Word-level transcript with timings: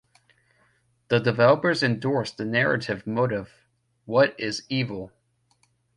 The 1.09 1.19
developers 1.19 1.83
endorsed 1.83 2.37
the 2.37 2.43
narrative 2.45 3.05
motif, 3.05 3.67
what 4.05 4.33
is 4.39 4.65
evil? 4.67 5.11